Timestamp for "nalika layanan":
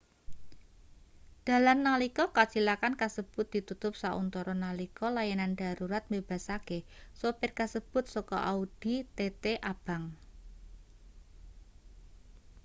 4.65-5.51